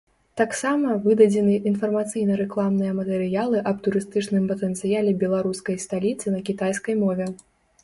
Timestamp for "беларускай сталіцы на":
5.27-6.45